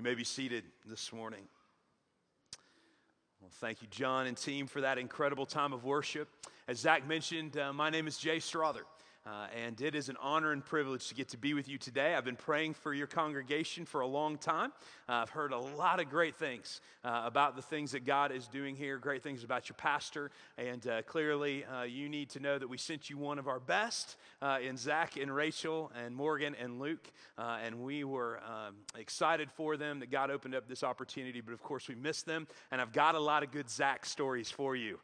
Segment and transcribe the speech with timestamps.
[0.00, 1.42] You may be seated this morning.
[3.38, 6.26] Well, thank you, John and team, for that incredible time of worship.
[6.66, 8.80] As Zach mentioned, uh, my name is Jay Strother.
[9.26, 12.14] Uh, and it is an honor and privilege to get to be with you today.
[12.14, 14.72] I've been praying for your congregation for a long time.
[15.10, 18.48] Uh, I've heard a lot of great things uh, about the things that God is
[18.48, 20.30] doing here, great things about your pastor.
[20.56, 23.60] And uh, clearly, uh, you need to know that we sent you one of our
[23.60, 24.16] best
[24.62, 27.10] in Zach and Rachel and Morgan and Luke.
[27.36, 31.42] and we were um, excited for them that God opened up this opportunity.
[31.42, 32.46] But of course, we missed them.
[32.72, 34.98] And I've got a lot of good Zach stories for you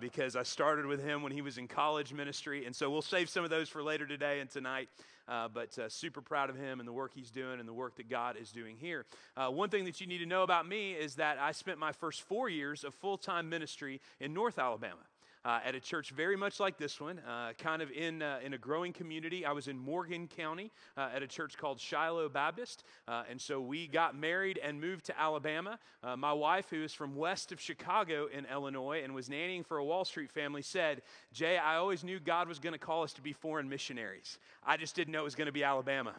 [0.00, 2.64] because I started with him when he was in college ministry.
[2.64, 4.88] And so we'll save some of those those for later today and tonight.
[5.26, 7.96] Uh, but uh, super proud of him and the work he's doing and the work
[7.96, 9.04] that God is doing here.
[9.36, 11.92] Uh, one thing that you need to know about me is that I spent my
[11.92, 15.02] first four years of full time ministry in North Alabama
[15.44, 18.54] uh, at a church very much like this one, uh, kind of in, uh, in
[18.54, 19.44] a growing community.
[19.44, 22.84] I was in Morgan County uh, at a church called Shiloh Baptist.
[23.06, 25.78] Uh, and so we got married and moved to Alabama.
[26.02, 29.78] Uh, my wife, who is from west of Chicago in Illinois and was nannying for
[29.78, 33.12] a Wall Street family, said, Jay, I always knew God was going to call us
[33.14, 34.38] to be foreign missionaries.
[34.64, 36.14] I just didn't know it was going to be Alabama.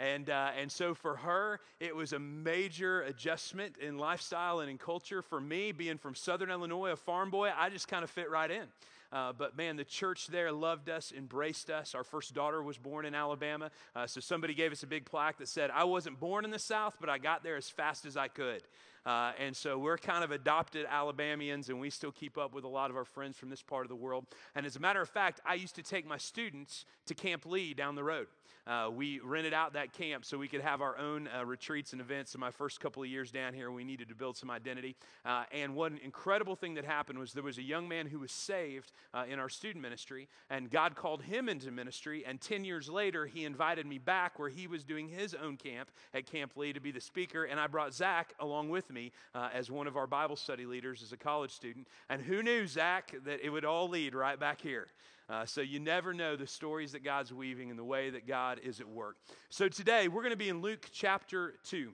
[0.00, 4.78] And, uh, and so for her, it was a major adjustment in lifestyle and in
[4.78, 5.22] culture.
[5.22, 8.50] For me, being from Southern Illinois, a farm boy, I just kind of fit right
[8.50, 8.66] in.
[9.12, 11.94] Uh, but man, the church there loved us, embraced us.
[11.94, 13.70] Our first daughter was born in Alabama.
[13.96, 16.58] Uh, so somebody gave us a big plaque that said, I wasn't born in the
[16.58, 18.62] South, but I got there as fast as I could.
[19.06, 22.68] Uh, and so we're kind of adopted Alabamians, and we still keep up with a
[22.68, 24.26] lot of our friends from this part of the world.
[24.54, 27.72] And as a matter of fact, I used to take my students to Camp Lee
[27.72, 28.26] down the road.
[28.66, 32.02] Uh, we rented out that camp so we could have our own uh, retreats and
[32.02, 32.34] events.
[32.34, 34.94] In my first couple of years down here, we needed to build some identity.
[35.24, 38.30] Uh, and one incredible thing that happened was there was a young man who was
[38.30, 42.24] saved uh, in our student ministry, and God called him into ministry.
[42.26, 45.90] And 10 years later, he invited me back where he was doing his own camp
[46.14, 47.44] at Camp Lee to be the speaker.
[47.44, 51.02] And I brought Zach along with me uh, as one of our Bible study leaders
[51.02, 51.88] as a college student.
[52.08, 54.88] And who knew, Zach, that it would all lead right back here?
[55.30, 58.60] Uh, so you never know the stories that God's weaving and the way that God
[58.62, 59.16] is at work.
[59.50, 61.92] So today we're going to be in Luke chapter 2.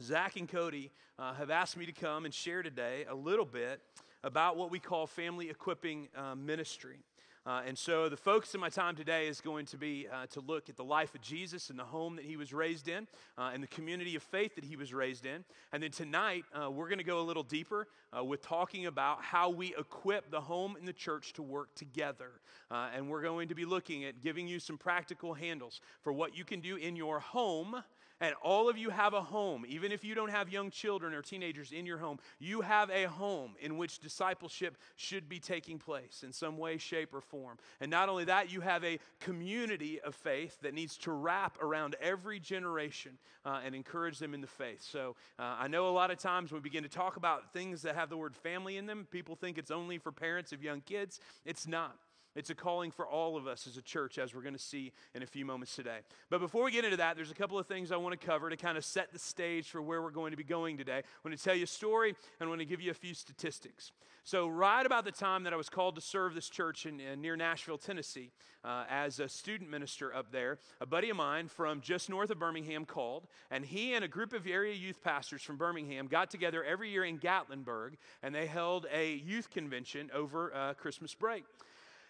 [0.00, 3.80] Zach and Cody uh, have asked me to come and share today a little bit
[4.24, 7.04] about what we call family equipping uh, ministry.
[7.46, 10.40] Uh, and so the focus of my time today is going to be uh, to
[10.40, 13.50] look at the life of Jesus and the home that he was raised in uh,
[13.52, 15.44] and the community of faith that he was raised in.
[15.70, 17.86] And then tonight, uh, we're going to go a little deeper
[18.16, 22.30] uh, with talking about how we equip the home and the church to work together.
[22.70, 26.34] Uh, and we're going to be looking at giving you some practical handles for what
[26.34, 27.76] you can do in your home
[28.24, 31.20] and all of you have a home, even if you don't have young children or
[31.20, 36.22] teenagers in your home, you have a home in which discipleship should be taking place
[36.24, 37.58] in some way, shape, or form.
[37.82, 41.96] And not only that, you have a community of faith that needs to wrap around
[42.00, 44.80] every generation uh, and encourage them in the faith.
[44.80, 47.82] So uh, I know a lot of times when we begin to talk about things
[47.82, 50.80] that have the word family in them, people think it's only for parents of young
[50.80, 51.20] kids.
[51.44, 51.98] It's not.
[52.34, 54.92] It's a calling for all of us as a church, as we're going to see
[55.14, 55.98] in a few moments today.
[56.30, 58.50] But before we get into that, there's a couple of things I want to cover
[58.50, 60.98] to kind of set the stage for where we're going to be going today.
[60.98, 62.08] I want to tell you a story
[62.40, 63.92] and I want to give you a few statistics.
[64.26, 67.20] So, right about the time that I was called to serve this church in, in
[67.20, 68.30] near Nashville, Tennessee,
[68.64, 72.38] uh, as a student minister up there, a buddy of mine from just north of
[72.38, 76.64] Birmingham called, and he and a group of area youth pastors from Birmingham got together
[76.64, 81.44] every year in Gatlinburg, and they held a youth convention over uh, Christmas break.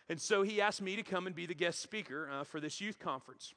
[0.08, 2.80] And so he asked me to come and be the guest speaker uh, for this
[2.80, 3.54] youth conference.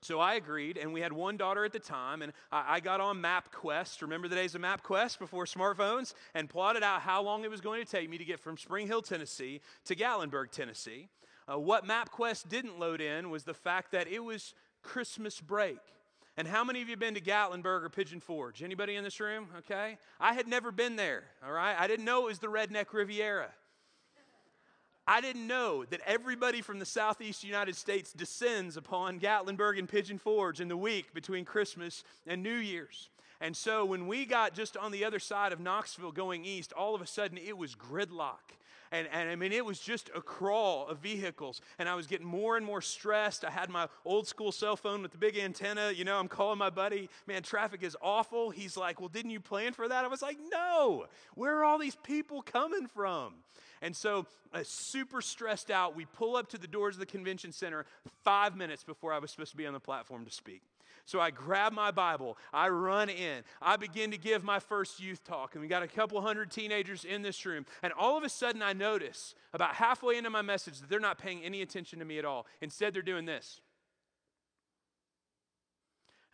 [0.00, 3.00] So I agreed, and we had one daughter at the time, and I, I got
[3.00, 4.00] on MapQuest.
[4.02, 6.14] Remember the days of MapQuest before smartphones?
[6.34, 8.86] And plotted out how long it was going to take me to get from Spring
[8.86, 11.08] Hill, Tennessee to Gatlinburg, Tennessee.
[11.50, 15.78] Uh, what MapQuest didn't load in was the fact that it was Christmas break.
[16.36, 18.62] And how many of you been to Gatlinburg or Pigeon Forge?
[18.62, 19.48] Anybody in this room?
[19.58, 19.98] Okay.
[20.20, 21.74] I had never been there, all right?
[21.76, 23.48] I didn't know it was the Redneck Riviera.
[25.10, 30.18] I didn't know that everybody from the southeast United States descends upon Gatlinburg and Pigeon
[30.18, 33.08] Forge in the week between Christmas and New Year's.
[33.40, 36.94] And so when we got just on the other side of Knoxville going east, all
[36.94, 38.52] of a sudden it was gridlock.
[38.92, 41.62] And, and I mean, it was just a crawl of vehicles.
[41.78, 43.46] And I was getting more and more stressed.
[43.46, 45.90] I had my old school cell phone with the big antenna.
[45.90, 48.50] You know, I'm calling my buddy, man, traffic is awful.
[48.50, 50.04] He's like, well, didn't you plan for that?
[50.04, 51.06] I was like, no.
[51.34, 53.32] Where are all these people coming from?
[53.82, 57.52] And so, uh, super stressed out, we pull up to the doors of the convention
[57.52, 57.86] center
[58.24, 60.62] five minutes before I was supposed to be on the platform to speak.
[61.04, 65.24] So I grab my Bible, I run in, I begin to give my first youth
[65.24, 67.64] talk, and we got a couple hundred teenagers in this room.
[67.82, 71.16] And all of a sudden, I notice about halfway into my message that they're not
[71.16, 72.46] paying any attention to me at all.
[72.60, 73.60] Instead, they're doing this.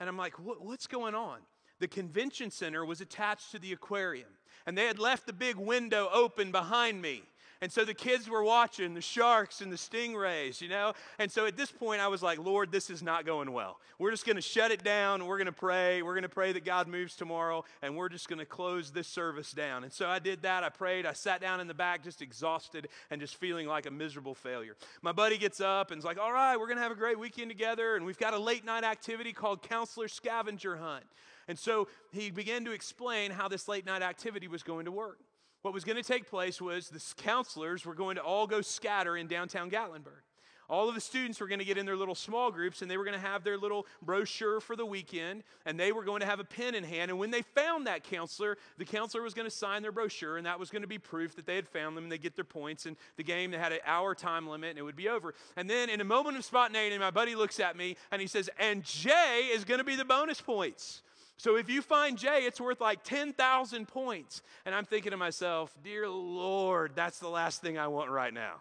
[0.01, 1.39] And I'm like, what's going on?
[1.81, 4.29] the convention center was attached to the aquarium,
[4.67, 7.23] and they had left the big window open behind me.
[7.61, 10.93] And so the kids were watching the sharks and the stingrays, you know?
[11.19, 13.79] And so at this point, I was like, Lord, this is not going well.
[13.99, 15.27] We're just going to shut it down.
[15.27, 16.03] We're going to pray.
[16.03, 19.07] We're going to pray that God moves tomorrow, and we're just going to close this
[19.07, 19.85] service down.
[19.85, 20.65] And so I did that.
[20.65, 21.07] I prayed.
[21.07, 24.77] I sat down in the back, just exhausted and just feeling like a miserable failure.
[25.03, 27.19] My buddy gets up and is like, All right, we're going to have a great
[27.19, 27.97] weekend together.
[27.97, 31.05] And we've got a late night activity called Counselor Scavenger Hunt.
[31.47, 35.19] And so he began to explain how this late night activity was going to work
[35.65, 39.17] what was going to take place was the counselors were going to all go scatter
[39.17, 40.21] in downtown Gatlinburg.
[40.69, 42.99] All of the students were going to get in their little small groups and they
[42.99, 46.27] were going to have their little brochure for the weekend and they were going to
[46.27, 47.11] have a pen in hand.
[47.11, 50.45] And when they found that counselor, the counselor was going to sign their brochure and
[50.45, 52.45] that was going to be proof that they had found them and they get their
[52.45, 52.85] points.
[52.85, 55.35] And the game, they had an hour time limit and it would be over.
[55.57, 58.51] And then in a moment of spontaneity, my buddy looks at me and he says,
[58.59, 61.01] And Jay is going to be the bonus points.
[61.37, 64.43] So if you find Jay, it's worth like 10,000 points.
[64.65, 68.55] And I'm thinking to myself, dear Lord, that's the last thing I want right now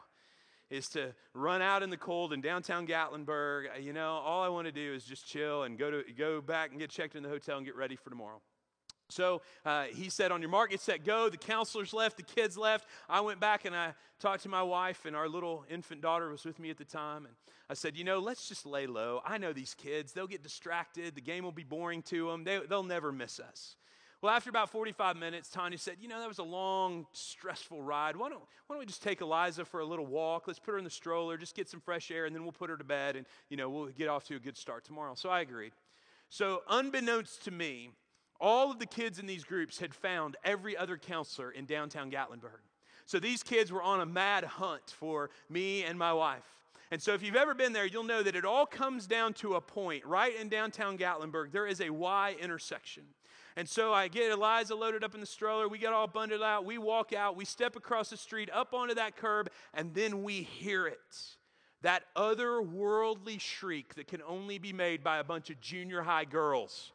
[0.70, 3.84] is to run out in the cold in downtown Gatlinburg.
[3.84, 6.72] You know, all I want to do is just chill and go to go back
[6.72, 8.42] and get checked in the hotel and get ready for tomorrow.
[9.14, 11.30] So uh, he said, On your mark, get set, go.
[11.30, 12.88] The counselors left, the kids left.
[13.08, 16.46] I went back and I talked to my wife, and our little infant daughter was
[16.46, 17.26] with me at the time.
[17.26, 17.36] And
[17.70, 19.22] I said, You know, let's just lay low.
[19.26, 20.14] I know these kids.
[20.14, 21.16] They'll get distracted.
[21.16, 22.44] The game will be boring to them.
[22.44, 23.76] They, they'll never miss us.
[24.24, 28.16] Well, after about 45 minutes, Tanya said, You know, that was a long, stressful ride.
[28.16, 30.48] Why don't, why don't we just take Eliza for a little walk?
[30.48, 32.70] Let's put her in the stroller, just get some fresh air, and then we'll put
[32.70, 35.14] her to bed, and, you know, we'll get off to a good start tomorrow.
[35.16, 35.74] So I agreed.
[36.30, 37.90] So, unbeknownst to me,
[38.44, 42.60] all of the kids in these groups had found every other counselor in downtown Gatlinburg.
[43.06, 46.44] So these kids were on a mad hunt for me and my wife.
[46.92, 49.56] And so, if you've ever been there, you'll know that it all comes down to
[49.56, 51.52] a point right in downtown Gatlinburg.
[51.52, 53.04] There is a Y intersection.
[53.56, 55.68] And so I get Eliza loaded up in the stroller.
[55.68, 56.66] We get all bundled out.
[56.66, 57.36] We walk out.
[57.36, 61.18] We step across the street up onto that curb, and then we hear it.
[61.82, 66.92] That otherworldly shriek that can only be made by a bunch of junior high girls.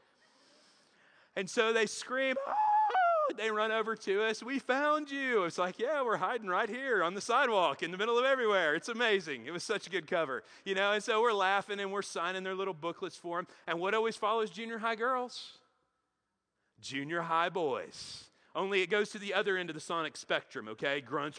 [1.39, 3.33] And so they scream, oh!
[3.37, 4.43] they run over to us.
[4.43, 5.45] We found you.
[5.45, 8.75] It's like, yeah, we're hiding right here on the sidewalk in the middle of everywhere.
[8.75, 9.47] It's amazing.
[9.47, 10.91] It was such a good cover, you know.
[10.91, 13.47] And so we're laughing and we're signing their little booklets for them.
[13.69, 15.59] And what always follows junior high girls?
[16.81, 18.25] Junior high boys.
[18.57, 21.01] Only it goes to the other end of the sonic spectrum, okay?
[21.01, 21.39] Grunts,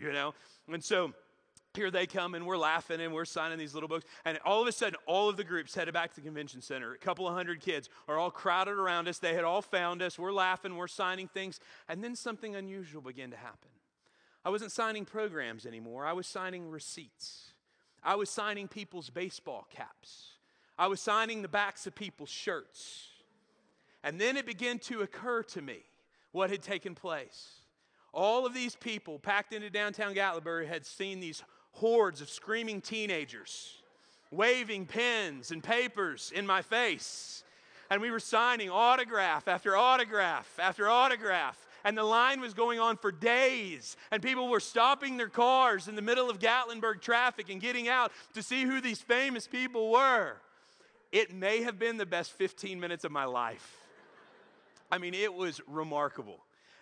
[0.00, 0.32] you know.
[0.72, 1.12] And so
[1.74, 4.04] here they come and we're laughing and we're signing these little books.
[4.24, 6.92] And all of a sudden, all of the groups headed back to the convention center.
[6.92, 9.18] A couple of hundred kids are all crowded around us.
[9.18, 10.18] They had all found us.
[10.18, 11.60] We're laughing, we're signing things.
[11.88, 13.70] And then something unusual began to happen.
[14.44, 17.52] I wasn't signing programs anymore, I was signing receipts.
[18.02, 20.30] I was signing people's baseball caps.
[20.78, 23.08] I was signing the backs of people's shirts.
[24.02, 25.80] And then it began to occur to me
[26.32, 27.60] what had taken place.
[28.14, 33.80] All of these people packed into downtown Gatlinburg had seen these hordes of screaming teenagers
[34.30, 37.42] waving pens and papers in my face.
[37.90, 41.66] And we were signing autograph after autograph after autograph.
[41.82, 43.96] And the line was going on for days.
[44.10, 48.12] And people were stopping their cars in the middle of Gatlinburg traffic and getting out
[48.34, 50.36] to see who these famous people were.
[51.10, 53.76] It may have been the best 15 minutes of my life.
[54.92, 56.38] I mean, it was remarkable.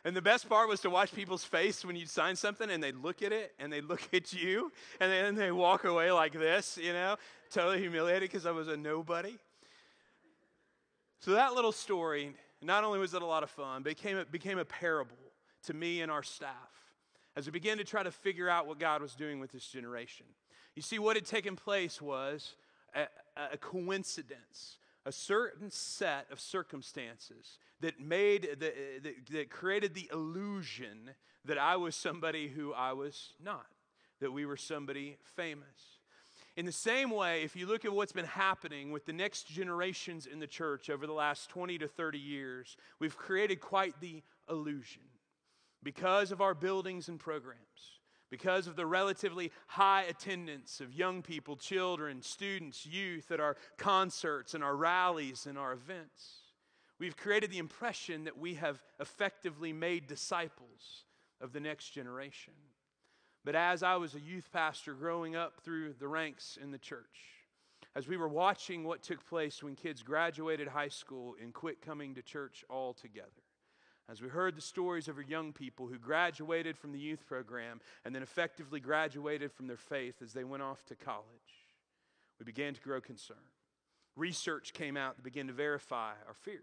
[0.09, 2.97] And the best part was to watch people's face when you'd sign something and they'd
[2.97, 6.79] look at it and they'd look at you and then they walk away like this,
[6.83, 7.17] you know,
[7.50, 9.37] totally humiliated because I was a nobody.
[11.21, 14.17] So that little story, not only was it a lot of fun, but it became,
[14.17, 15.15] it became a parable
[15.65, 16.55] to me and our staff
[17.37, 20.25] as we began to try to figure out what God was doing with this generation.
[20.75, 22.55] You see, what had taken place was
[22.95, 23.09] a,
[23.53, 30.07] a coincidence a certain set of circumstances that made that, uh, that, that, created the
[30.12, 31.11] illusion
[31.47, 33.65] that I was somebody who I was not,
[34.21, 35.97] that we were somebody famous.
[36.59, 40.27] In the same way, if you look at what's been happening with the next generations
[40.27, 45.03] in the church over the last 20 to 30 years, we've created quite the illusion
[45.83, 47.98] because of our buildings and programs
[48.31, 54.55] because of the relatively high attendance of young people, children, students, youth at our concerts
[54.55, 56.39] and our rallies and our events.
[56.99, 61.05] We've created the impression that we have effectively made disciples
[61.41, 62.55] of the next generation.
[63.45, 67.05] But as I was a youth pastor growing up through the ranks in the church,
[67.95, 72.15] as we were watching what took place when kids graduated high school and quit coming
[72.15, 73.31] to church altogether,
[74.11, 77.81] as we heard the stories of our young people who graduated from the youth program
[78.05, 81.27] and then effectively graduated from their faith as they went off to college,
[82.38, 83.38] we began to grow concerned.
[84.17, 86.62] Research came out that began to verify our fears.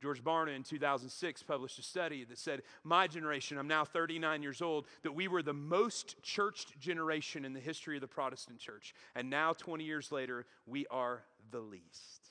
[0.00, 4.62] George Barna in 2006 published a study that said, My generation, I'm now 39 years
[4.62, 8.94] old, that we were the most churched generation in the history of the Protestant church.
[9.16, 12.28] And now, 20 years later, we are the least.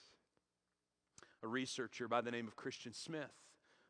[1.43, 3.47] A researcher by the name of Christian Smith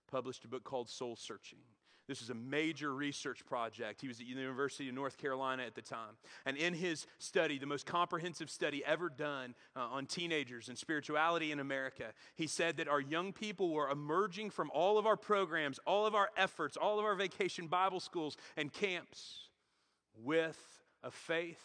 [0.08, 1.60] published a book called Soul Searching.
[2.08, 4.00] This was a major research project.
[4.00, 6.16] He was at the University of North Carolina at the time.
[6.46, 11.52] And in his study, the most comprehensive study ever done uh, on teenagers and spirituality
[11.52, 15.80] in America, he said that our young people were emerging from all of our programs,
[15.86, 19.50] all of our efforts, all of our vacation Bible schools and camps
[20.16, 20.58] with
[21.04, 21.62] a faith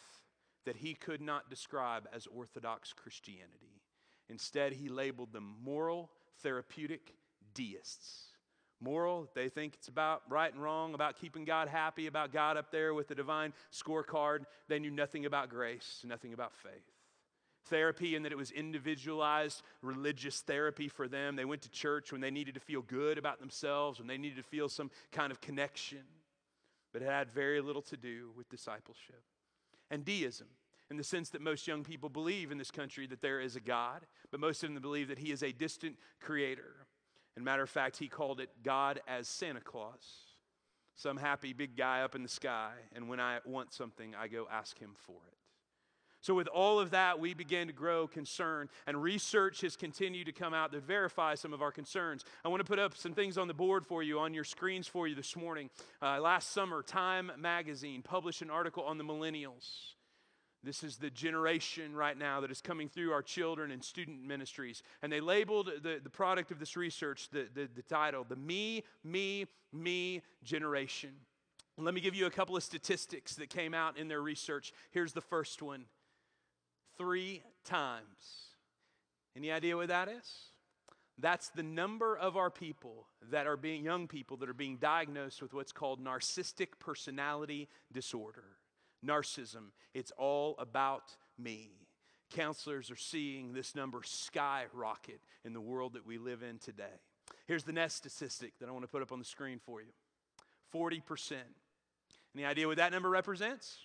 [0.64, 3.80] that he could not describe as Orthodox Christianity.
[4.28, 6.10] Instead, he labeled them moral,
[6.42, 7.14] therapeutic
[7.54, 8.31] deists
[8.82, 9.28] moral.
[9.34, 12.94] They think it's about right and wrong, about keeping God happy, about God up there
[12.94, 14.44] with the divine scorecard.
[14.68, 16.72] They knew nothing about grace, nothing about faith.
[17.66, 21.36] Therapy, and that it was individualized religious therapy for them.
[21.36, 24.36] They went to church when they needed to feel good about themselves, when they needed
[24.36, 26.02] to feel some kind of connection.
[26.92, 29.22] But it had very little to do with discipleship.
[29.90, 30.48] And deism,
[30.90, 33.60] in the sense that most young people believe in this country that there is a
[33.60, 36.81] God, but most of them believe that He is a distant creator
[37.36, 40.04] and matter of fact, he called it God as Santa Claus,
[40.94, 42.72] some happy big guy up in the sky.
[42.94, 45.38] And when I want something, I go ask him for it.
[46.20, 50.32] So, with all of that, we began to grow concern, and research has continued to
[50.32, 52.24] come out to verify some of our concerns.
[52.44, 54.86] I want to put up some things on the board for you, on your screens
[54.86, 55.68] for you this morning.
[56.00, 59.94] Uh, last summer, Time Magazine published an article on the millennials.
[60.64, 64.82] This is the generation right now that is coming through our children and student ministries.
[65.02, 68.84] And they labeled the, the product of this research, the, the, the title, the Me,
[69.02, 71.10] Me, Me generation.
[71.76, 74.72] let me give you a couple of statistics that came out in their research.
[74.92, 75.86] Here's the first one
[76.96, 78.52] three times.
[79.36, 80.50] Any idea what that is?
[81.18, 85.42] That's the number of our people that are being, young people that are being diagnosed
[85.42, 88.44] with what's called narcissistic personality disorder
[89.06, 89.70] narcissism.
[89.94, 91.70] It's all about me.
[92.30, 97.00] Counselors are seeing this number skyrocket in the world that we live in today.
[97.46, 99.88] Here's the next statistic that I want to put up on the screen for you
[100.74, 101.34] 40%.
[102.34, 103.78] Any idea what that number represents?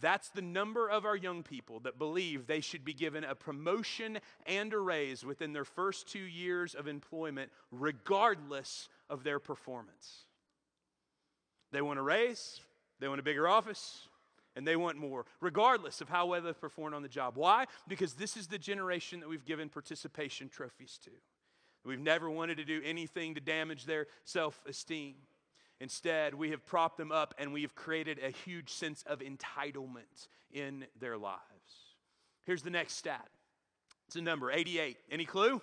[0.00, 4.18] That's the number of our young people that believe they should be given a promotion
[4.46, 10.24] and a raise within their first two years of employment, regardless of their performance.
[11.70, 12.60] They want a raise,
[13.00, 14.08] they want a bigger office
[14.56, 17.36] and they want more, regardless of how well they've performed on the job.
[17.36, 17.66] Why?
[17.88, 21.10] Because this is the generation that we've given participation trophies to.
[21.84, 25.16] We've never wanted to do anything to damage their self esteem.
[25.80, 30.28] Instead, we have propped them up and we have created a huge sense of entitlement
[30.52, 31.40] in their lives.
[32.44, 33.28] Here's the next stat
[34.06, 34.96] it's a number 88.
[35.10, 35.60] Any clue?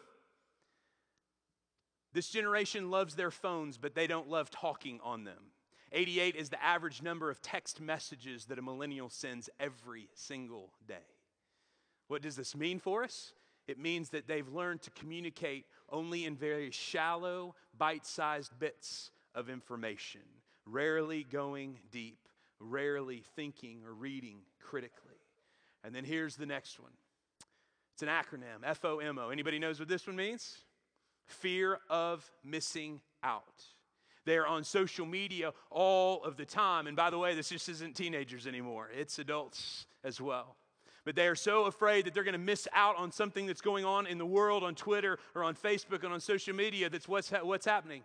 [2.13, 5.50] This generation loves their phones, but they don't love talking on them.
[5.91, 10.95] 88 is the average number of text messages that a millennial sends every single day.
[12.07, 13.33] What does this mean for us?
[13.67, 19.49] It means that they've learned to communicate only in very shallow, bite sized bits of
[19.49, 20.21] information,
[20.65, 22.27] rarely going deep,
[22.59, 25.15] rarely thinking or reading critically.
[25.83, 26.91] And then here's the next one
[27.93, 29.31] it's an acronym FOMO.
[29.31, 30.57] Anybody knows what this one means?
[31.25, 33.63] Fear of missing out.
[34.25, 36.87] They're on social media all of the time.
[36.87, 40.55] And by the way, this just isn't teenagers anymore, it's adults as well.
[41.03, 43.85] But they are so afraid that they're going to miss out on something that's going
[43.85, 47.31] on in the world on Twitter or on Facebook and on social media that's what's,
[47.31, 48.03] ha- what's happening.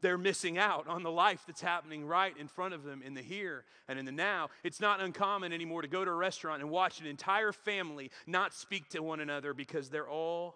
[0.00, 3.22] They're missing out on the life that's happening right in front of them in the
[3.22, 4.50] here and in the now.
[4.62, 8.54] It's not uncommon anymore to go to a restaurant and watch an entire family not
[8.54, 10.54] speak to one another because they're all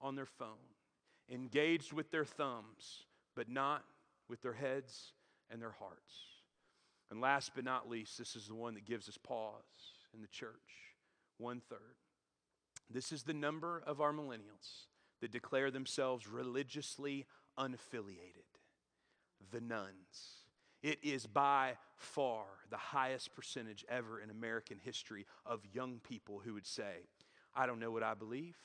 [0.00, 0.48] on their phone,
[1.28, 3.82] engaged with their thumbs, but not
[4.28, 5.12] with their heads
[5.50, 6.14] and their hearts.
[7.10, 9.62] And last but not least, this is the one that gives us pause
[10.14, 10.94] in the church
[11.38, 11.78] one third.
[12.90, 14.86] This is the number of our millennials
[15.20, 17.26] that declare themselves religiously
[17.58, 18.46] unaffiliated
[19.52, 20.44] the nones.
[20.82, 26.54] It is by far the highest percentage ever in American history of young people who
[26.54, 27.08] would say,
[27.54, 28.56] I don't know what I believe.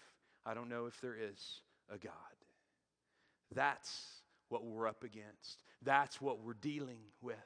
[0.46, 2.14] I don't know if there is a God.
[3.54, 4.21] That's
[4.52, 5.64] what we're up against.
[5.82, 7.38] That's what we're dealing with.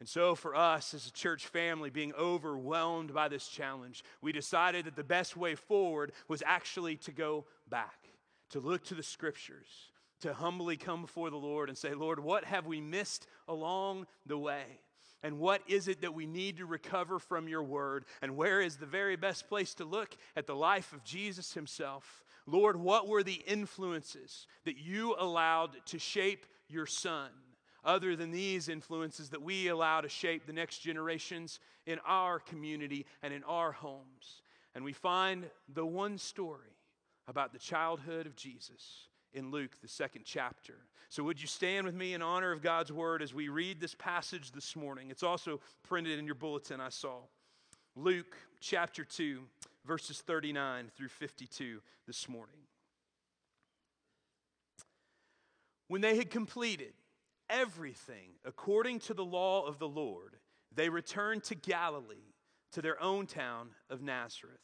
[0.00, 4.84] And so, for us as a church family, being overwhelmed by this challenge, we decided
[4.84, 8.08] that the best way forward was actually to go back,
[8.50, 9.90] to look to the scriptures,
[10.20, 14.38] to humbly come before the Lord and say, Lord, what have we missed along the
[14.38, 14.64] way?
[15.24, 18.04] And what is it that we need to recover from your word?
[18.22, 22.24] And where is the very best place to look at the life of Jesus himself?
[22.50, 27.28] Lord, what were the influences that you allowed to shape your son?
[27.84, 33.06] Other than these influences that we allow to shape the next generations in our community
[33.22, 34.42] and in our homes.
[34.74, 36.76] And we find the one story
[37.28, 40.74] about the childhood of Jesus in Luke, the second chapter.
[41.10, 43.94] So, would you stand with me in honor of God's word as we read this
[43.94, 45.10] passage this morning?
[45.10, 47.18] It's also printed in your bulletin, I saw.
[47.94, 49.42] Luke chapter 2,
[49.88, 52.60] verses 39 through 52 this morning.
[55.88, 56.92] When they had completed
[57.48, 60.36] everything according to the law of the Lord,
[60.74, 62.34] they returned to Galilee,
[62.72, 64.60] to their own town of Nazareth.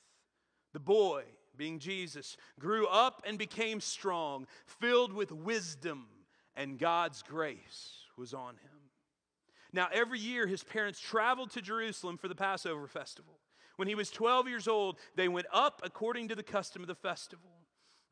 [0.74, 1.22] The boy,
[1.56, 6.06] being Jesus, grew up and became strong, filled with wisdom,
[6.54, 8.90] and God's grace was on him.
[9.72, 13.38] Now, every year, his parents traveled to Jerusalem for the Passover festival.
[13.76, 16.94] When he was 12 years old, they went up according to the custom of the
[16.94, 17.50] festival.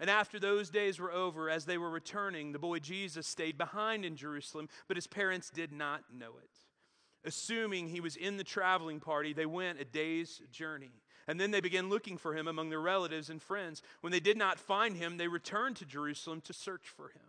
[0.01, 4.05] And after those days were over, as they were returning, the boy Jesus stayed behind
[4.05, 6.51] in Jerusalem, but his parents did not know it.
[7.25, 11.03] Assuming he was in the traveling party, they went a day's journey.
[11.29, 13.81] And then they began looking for him among their relatives and friends.
[14.01, 17.23] When they did not find him, they returned to Jerusalem to search for him.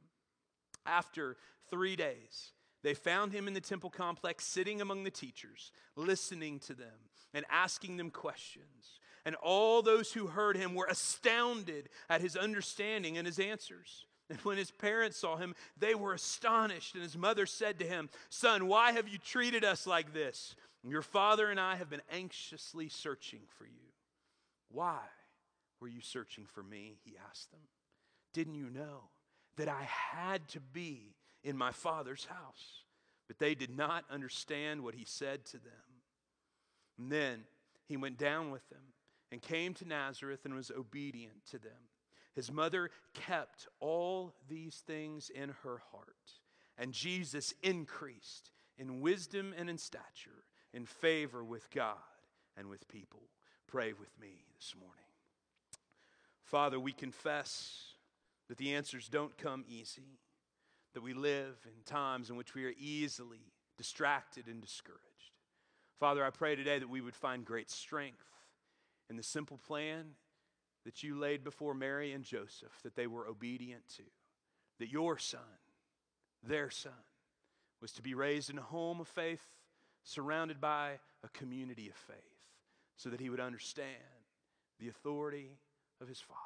[0.84, 1.38] After
[1.70, 6.74] three days, they found him in the temple complex, sitting among the teachers, listening to
[6.74, 9.00] them and asking them questions.
[9.25, 14.06] And all those who heard him were astounded at his understanding and his answers.
[14.30, 16.96] And when his parents saw him, they were astonished.
[16.96, 20.56] And his mother said to him, Son, why have you treated us like this?
[20.84, 23.92] Your father and I have been anxiously searching for you.
[24.70, 25.00] Why
[25.80, 26.98] were you searching for me?
[27.06, 27.62] He asked them.
[28.34, 29.10] Didn't you know
[29.58, 32.84] that I had to be in my father's house?
[33.28, 35.92] But they did not understand what he said to them.
[36.97, 37.43] And then
[37.88, 38.93] he went down with them
[39.31, 41.89] and came to Nazareth and was obedient to them.
[42.35, 46.39] His mother kept all these things in her heart.
[46.77, 51.97] And Jesus increased in wisdom and in stature, in favor with God
[52.58, 53.21] and with people.
[53.67, 54.97] Pray with me this morning.
[56.43, 57.93] Father, we confess
[58.49, 60.19] that the answers don't come easy,
[60.93, 65.12] that we live in times in which we are easily distracted and discouraged.
[65.99, 68.25] Father, I pray today that we would find great strength
[69.10, 70.15] in the simple plan
[70.86, 74.03] that you laid before Mary and Joseph that they were obedient to.
[74.79, 75.39] That your son,
[76.45, 76.91] their son,
[77.82, 79.45] was to be raised in a home of faith,
[80.03, 82.17] surrounded by a community of faith,
[82.97, 83.88] so that he would understand
[84.79, 85.58] the authority
[86.01, 86.39] of his Father.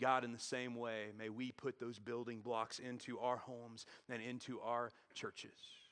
[0.00, 4.22] God, in the same way, may we put those building blocks into our homes and
[4.22, 5.85] into our churches.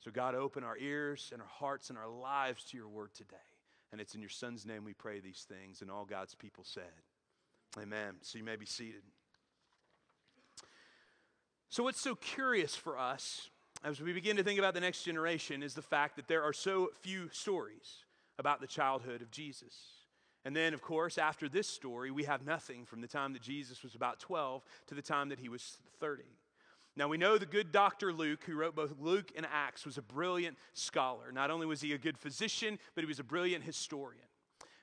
[0.00, 3.36] So, God, open our ears and our hearts and our lives to your word today.
[3.92, 5.80] And it's in your Son's name we pray these things.
[5.80, 6.82] And all God's people said,
[7.80, 8.16] Amen.
[8.22, 9.02] So, you may be seated.
[11.70, 13.48] So, what's so curious for us
[13.82, 16.52] as we begin to think about the next generation is the fact that there are
[16.52, 18.04] so few stories
[18.38, 19.74] about the childhood of Jesus.
[20.44, 23.82] And then, of course, after this story, we have nothing from the time that Jesus
[23.82, 26.24] was about 12 to the time that he was 30.
[26.96, 28.12] Now, we know the good Dr.
[28.12, 31.32] Luke, who wrote both Luke and Acts, was a brilliant scholar.
[31.32, 34.26] Not only was he a good physician, but he was a brilliant historian.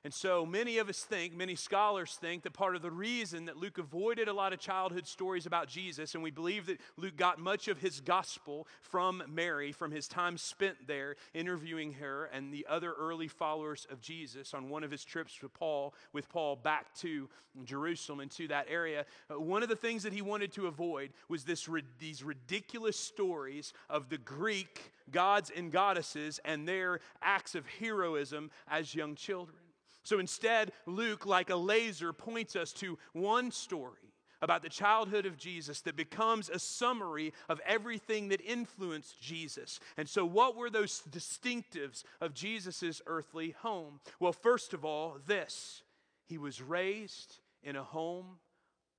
[0.03, 3.57] And so many of us think, many scholars think, that part of the reason that
[3.57, 7.37] Luke avoided a lot of childhood stories about Jesus, and we believe that Luke got
[7.37, 12.65] much of his gospel from Mary, from his time spent there interviewing her and the
[12.67, 16.95] other early followers of Jesus on one of his trips with Paul, with Paul back
[16.95, 17.29] to
[17.63, 19.05] Jerusalem and to that area.
[19.29, 23.71] Uh, one of the things that he wanted to avoid was this, these ridiculous stories
[23.87, 29.57] of the Greek gods and goddesses and their acts of heroism as young children.
[30.03, 34.11] So instead, Luke, like a laser, points us to one story
[34.41, 39.79] about the childhood of Jesus that becomes a summary of everything that influenced Jesus.
[39.97, 43.99] And so, what were those distinctives of Jesus' earthly home?
[44.19, 45.83] Well, first of all, this
[46.25, 48.39] he was raised in a home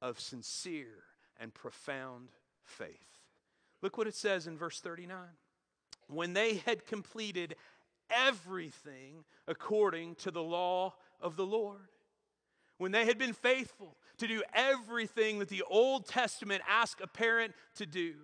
[0.00, 1.04] of sincere
[1.40, 2.28] and profound
[2.62, 3.18] faith.
[3.80, 5.18] Look what it says in verse 39.
[6.08, 7.56] When they had completed
[8.14, 11.88] everything according to the law of the Lord.
[12.78, 17.54] When they had been faithful to do everything that the Old Testament asked a parent
[17.76, 18.14] to do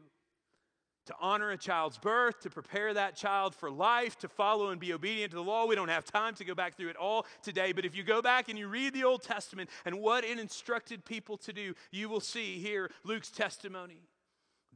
[1.08, 4.92] to honor a child's birth, to prepare that child for life, to follow and be
[4.92, 5.64] obedient to the law.
[5.64, 8.20] We don't have time to go back through it all today, but if you go
[8.20, 12.10] back and you read the Old Testament and what it instructed people to do, you
[12.10, 14.02] will see here Luke's testimony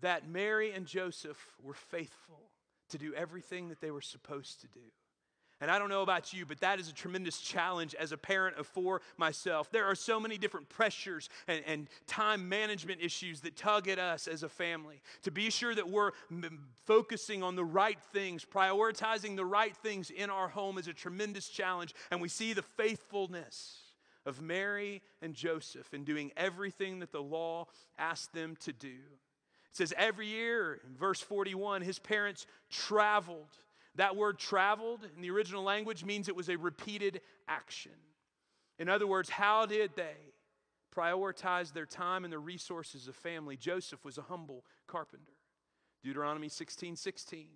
[0.01, 2.51] that Mary and Joseph were faithful
[2.89, 4.81] to do everything that they were supposed to do.
[5.63, 8.57] And I don't know about you, but that is a tremendous challenge as a parent
[8.57, 9.71] of four myself.
[9.71, 14.27] There are so many different pressures and, and time management issues that tug at us
[14.27, 15.01] as a family.
[15.23, 20.11] To be sure that we're m- focusing on the right things, prioritizing the right things
[20.11, 21.95] in our home is a tremendous challenge.
[22.11, 23.83] And we see the faithfulness
[24.27, 28.89] of Mary and Joseph in doing everything that the law asked them to do.
[28.89, 33.57] It says every year, in verse 41, his parents traveled
[33.97, 37.93] that word traveled in the original language means it was a repeated action.
[38.79, 40.17] In other words, how did they
[40.95, 43.57] prioritize their time and the resources of family?
[43.57, 45.33] Joseph was a humble carpenter.
[46.03, 47.47] Deuteronomy 16 16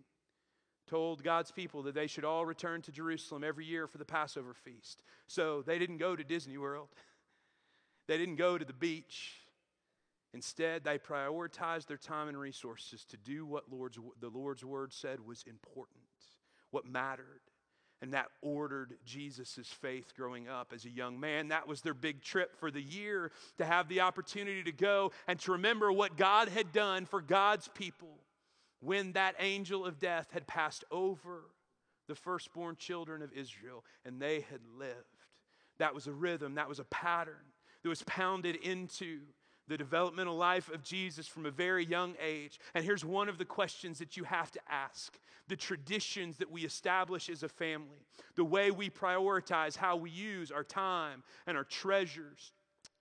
[0.87, 4.55] told God's people that they should all return to Jerusalem every year for the Passover
[4.55, 5.03] feast.
[5.27, 6.89] So they didn't go to Disney World,
[8.09, 9.43] they didn't go to the beach.
[10.35, 15.19] Instead, they prioritized their time and resources to do what Lord's, the Lord's word said
[15.25, 16.05] was important
[16.77, 17.41] what mattered.
[18.03, 21.49] And that ordered Jesus' faith growing up as a young man.
[21.49, 25.41] That was their big trip for the year to have the opportunity to go and
[25.41, 28.19] to remember what God had done for God's people
[28.81, 31.45] when that angel of death had passed over
[32.07, 34.93] the firstborn children of Israel and they had lived.
[35.79, 39.21] That was a rhythm, that was a pattern that was pounded into
[39.69, 42.59] the developmental life of Jesus from a very young age.
[42.75, 46.63] And here's one of the questions that you have to ask the traditions that we
[46.63, 51.65] establish as a family, the way we prioritize how we use our time and our
[51.65, 52.53] treasures.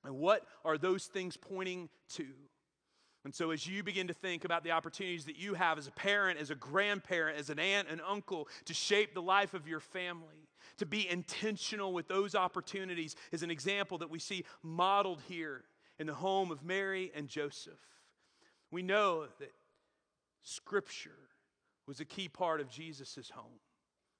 [0.04, 2.28] And what are those things pointing to?
[3.24, 5.92] And so, as you begin to think about the opportunities that you have as a
[5.92, 9.80] parent, as a grandparent, as an aunt, and uncle to shape the life of your
[9.80, 10.48] family,
[10.78, 15.64] to be intentional with those opportunities is an example that we see modeled here
[16.00, 17.80] in the home of Mary and Joseph.
[18.72, 19.54] We know that
[20.42, 21.30] Scripture
[21.88, 23.60] was a key part of Jesus' home.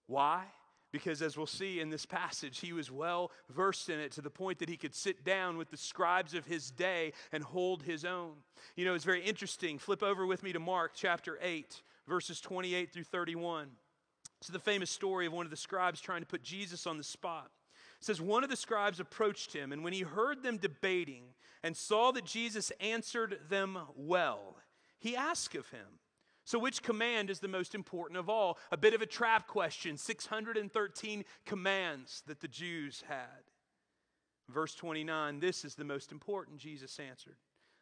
[0.08, 0.44] Why?
[0.92, 4.30] Because as we'll see in this passage, he was well versed in it to the
[4.30, 8.06] point that he could sit down with the scribes of his day and hold his
[8.06, 8.36] own.
[8.76, 9.78] You know, it's very interesting.
[9.78, 13.68] Flip over with me to Mark chapter 8, verses 28 through 31.
[14.40, 17.04] It's the famous story of one of the scribes trying to put Jesus on the
[17.04, 17.52] spot.
[18.06, 21.24] Says, One of the scribes approached him, and when he heard them debating
[21.64, 24.58] and saw that Jesus answered them well,
[25.00, 26.00] he asked of him,
[26.48, 28.60] so, which command is the most important of all?
[28.72, 33.50] A bit of a trap question 613 commands that the Jews had.
[34.48, 37.38] Verse 29 This is the most important, Jesus answered.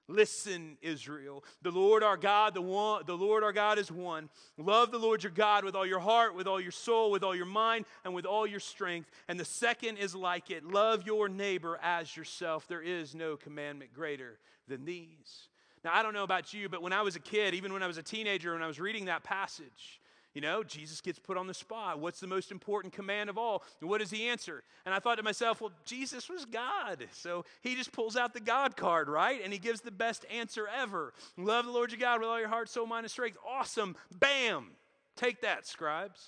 [0.09, 1.43] Listen, Israel.
[1.61, 4.29] The Lord our God, the, one, the Lord our God is one.
[4.57, 7.35] Love the Lord your God with all your heart, with all your soul, with all
[7.35, 9.09] your mind, and with all your strength.
[9.29, 12.67] And the second is like it love your neighbor as yourself.
[12.67, 15.47] There is no commandment greater than these.
[15.85, 17.87] Now, I don't know about you, but when I was a kid, even when I
[17.87, 20.01] was a teenager, when I was reading that passage,
[20.33, 21.99] you know, Jesus gets put on the spot.
[21.99, 23.63] What's the most important command of all?
[23.81, 24.63] And what does he answer?
[24.85, 27.07] And I thought to myself, well, Jesus was God.
[27.11, 29.39] So he just pulls out the God card, right?
[29.43, 31.13] And he gives the best answer ever.
[31.37, 33.37] Love the Lord your God with all your heart, soul, mind, and strength.
[33.47, 33.95] Awesome.
[34.11, 34.71] Bam.
[35.15, 36.27] Take that, scribes.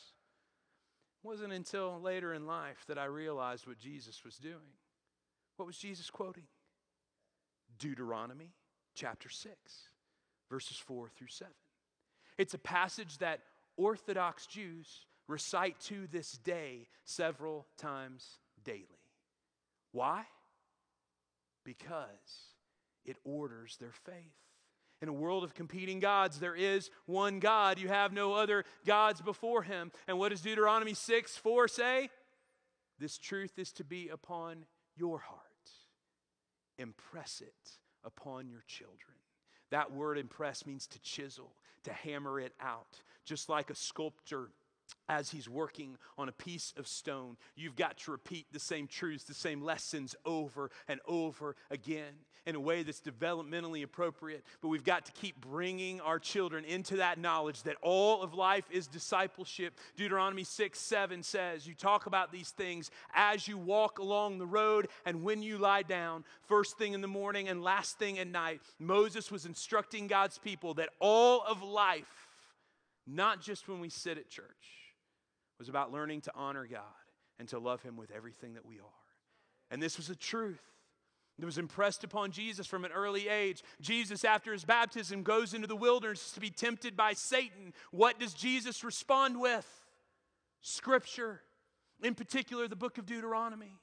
[1.23, 4.75] It wasn't until later in life that I realized what Jesus was doing.
[5.57, 6.43] What was Jesus quoting?
[7.79, 8.51] Deuteronomy
[8.93, 9.55] chapter 6,
[10.51, 11.51] verses 4 through 7.
[12.37, 13.39] It's a passage that
[13.77, 18.85] Orthodox Jews recite to this day several times daily.
[19.91, 20.23] Why?
[21.63, 22.05] Because
[23.05, 24.33] it orders their faith.
[25.01, 27.79] In a world of competing gods, there is one God.
[27.79, 29.91] You have no other gods before him.
[30.07, 32.09] And what does Deuteronomy 6 4 say?
[32.99, 35.41] This truth is to be upon your heart.
[36.77, 39.17] Impress it upon your children.
[39.71, 41.53] That word impress means to chisel,
[41.85, 44.49] to hammer it out, just like a sculptor
[45.07, 47.37] as he's working on a piece of stone.
[47.55, 52.13] You've got to repeat the same truths, the same lessons over and over again
[52.45, 54.43] in a way that's developmentally appropriate.
[54.61, 58.65] But we've got to keep bringing our children into that knowledge that all of life
[58.69, 59.73] is discipleship.
[59.97, 64.87] Deuteronomy 6 7 says, You talk about these things as you walk along the road
[65.05, 68.61] and when you lie down, first thing in the morning and last thing at night.
[68.79, 72.24] Moses was instructing God's people that all of life
[73.07, 74.45] not just when we sit at church.
[74.47, 76.81] It was about learning to honor God
[77.39, 79.05] and to love Him with everything that we are.
[79.71, 80.61] And this was a truth
[81.39, 83.63] that was impressed upon Jesus from an early age.
[83.81, 87.73] Jesus, after his baptism, goes into the wilderness to be tempted by Satan.
[87.91, 89.67] What does Jesus respond with?
[90.61, 91.41] Scripture,
[92.01, 93.73] in particular, the book of Deuteronomy.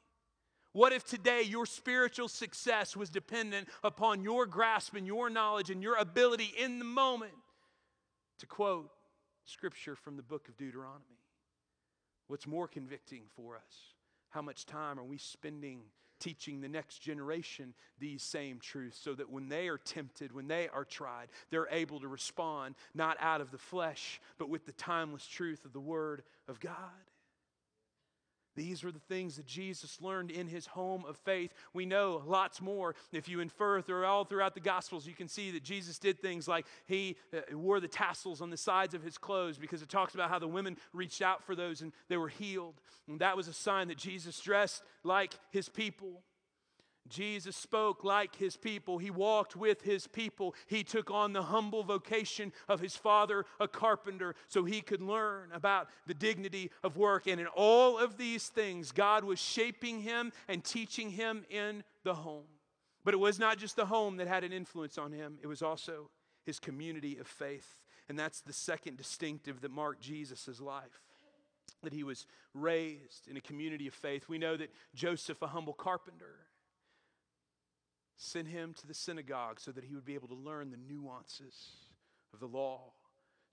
[0.73, 5.83] What if today your spiritual success was dependent upon your grasp and your knowledge and
[5.83, 7.35] your ability in the moment
[8.39, 8.91] to quote
[9.45, 11.21] scripture from the book of Deuteronomy.
[12.29, 13.95] What's more convicting for us?
[14.31, 15.83] How much time are we spending
[16.23, 20.69] teaching the next generation these same truths so that when they are tempted, when they
[20.69, 25.27] are tried, they're able to respond not out of the flesh, but with the timeless
[25.27, 26.77] truth of the Word of God?
[28.55, 31.53] These were the things that Jesus learned in his home of faith.
[31.73, 32.95] We know lots more.
[33.13, 36.47] If you infer through all throughout the Gospels, you can see that Jesus did things
[36.47, 40.15] like he uh, wore the tassels on the sides of his clothes because it talks
[40.15, 42.75] about how the women reached out for those and they were healed.
[43.09, 46.23] And that was a sign that Jesus dressed like his people.
[47.09, 48.99] Jesus spoke like his people.
[48.99, 50.55] He walked with his people.
[50.67, 55.51] He took on the humble vocation of his father, a carpenter, so he could learn
[55.53, 57.27] about the dignity of work.
[57.27, 62.15] And in all of these things, God was shaping him and teaching him in the
[62.15, 62.47] home.
[63.05, 65.63] But it was not just the home that had an influence on him, it was
[65.63, 66.09] also
[66.45, 67.83] his community of faith.
[68.09, 71.03] And that's the second distinctive that marked Jesus' life.
[71.83, 74.29] That he was raised in a community of faith.
[74.29, 76.37] We know that Joseph, a humble carpenter,
[78.23, 81.73] sent him to the synagogue so that he would be able to learn the nuances
[82.33, 82.93] of the law,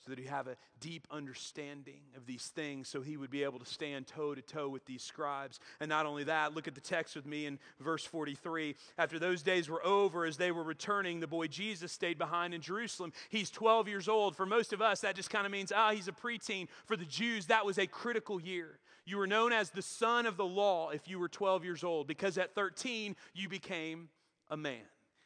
[0.06, 3.60] so that he have a deep understanding of these things, so he would be able
[3.60, 5.60] to stand toe to toe with these scribes.
[5.82, 8.76] And not only that, look at the text with me in verse 43.
[8.98, 12.62] After those days were over, as they were returning, the boy Jesus stayed behind in
[12.62, 13.12] Jerusalem.
[13.30, 14.38] He's 12 years old.
[14.38, 16.68] For most of us, that just kind of means, ah, he's a preteen.
[16.86, 18.80] For the Jews, that was a critical year.
[19.06, 22.08] You were known as the son of the law if you were 12 years old,
[22.08, 24.10] because at 13, you became
[24.50, 24.86] a man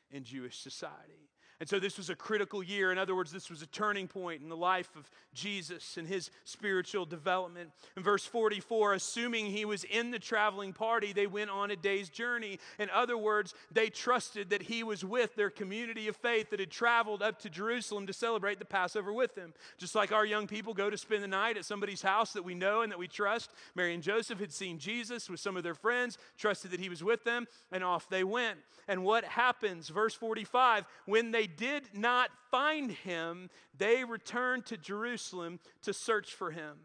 [0.10, 1.23] in Jewish society.
[1.60, 2.92] And so this was a critical year.
[2.92, 6.30] In other words, this was a turning point in the life of Jesus and his
[6.44, 7.72] spiritual development.
[7.96, 12.10] In verse 44, assuming he was in the traveling party, they went on a day's
[12.10, 12.60] journey.
[12.80, 16.72] In other words, they trusted that he was with their community of faith that had
[16.72, 19.54] traveled up to Jerusalem to celebrate the Passover with them.
[19.78, 22.56] Just like our young people go to spend the night at somebody's house that we
[22.56, 23.52] know and that we trust.
[23.76, 27.04] Mary and Joseph had seen Jesus with some of their friends, trusted that he was
[27.04, 28.58] with them, and off they went.
[28.88, 29.90] And what happens?
[29.90, 36.52] Verse 45 when they did not find him, they returned to Jerusalem to search for
[36.52, 36.78] him.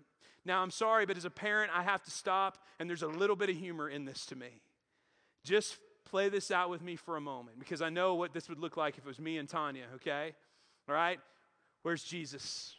[0.45, 3.37] Now, I'm sorry, but as a parent, I have to stop, and there's a little
[3.37, 4.63] bit of humor in this to me.
[5.45, 8.59] Just play this out with me for a moment because I know what this would
[8.59, 10.33] look like if it was me and Tanya, okay?
[10.89, 11.21] All right?
[11.83, 12.75] Where's Jesus?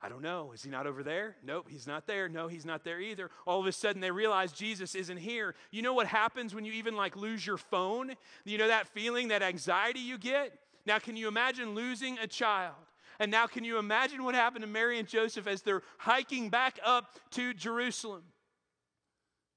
[0.00, 0.52] I don't know.
[0.52, 1.36] Is he not over there?
[1.42, 2.28] Nope, he's not there.
[2.28, 3.30] No, he's not there either.
[3.46, 5.54] All of a sudden they realize Jesus isn't here.
[5.70, 8.14] You know what happens when you even like lose your phone?
[8.44, 10.52] You know that feeling, that anxiety you get?
[10.86, 12.74] Now, can you imagine losing a child?
[13.18, 16.78] And now, can you imagine what happened to Mary and Joseph as they're hiking back
[16.84, 18.24] up to Jerusalem?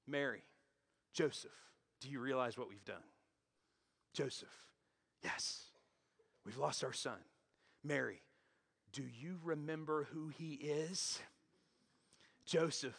[0.06, 0.42] Mary,
[1.12, 1.50] Joseph,
[2.00, 2.96] do you realize what we've done?
[4.14, 4.48] Joseph,
[5.22, 5.64] yes,
[6.46, 7.18] we've lost our son.
[7.84, 8.22] Mary,
[8.92, 11.18] do you remember who he is?
[12.46, 12.98] Joseph,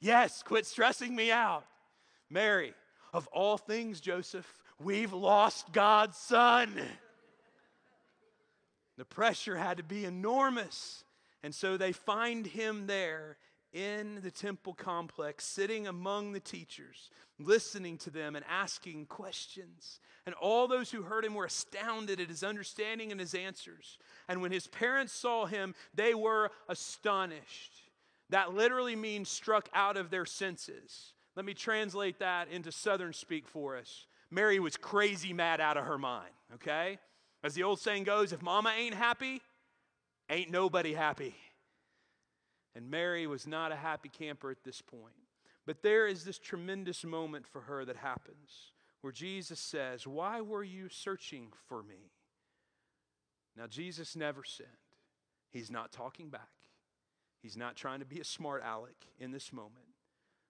[0.00, 1.64] yes, quit stressing me out.
[2.30, 2.74] Mary,
[3.12, 6.80] of all things, Joseph, we've lost God's son.
[8.98, 11.04] The pressure had to be enormous.
[11.42, 13.38] And so they find him there
[13.72, 19.98] in the temple complex, sitting among the teachers, listening to them and asking questions.
[20.26, 23.98] And all those who heard him were astounded at his understanding and his answers.
[24.28, 27.72] And when his parents saw him, they were astonished.
[28.28, 31.14] That literally means struck out of their senses.
[31.34, 34.06] Let me translate that into Southern speak for us.
[34.30, 36.98] Mary was crazy mad out of her mind, okay?
[37.42, 39.42] As the old saying goes, if mama ain't happy,
[40.30, 41.34] ain't nobody happy.
[42.74, 45.14] And Mary was not a happy camper at this point.
[45.66, 50.64] But there is this tremendous moment for her that happens where Jesus says, Why were
[50.64, 52.12] you searching for me?
[53.56, 54.68] Now, Jesus never sinned.
[55.50, 56.48] He's not talking back.
[57.42, 59.86] He's not trying to be a smart aleck in this moment.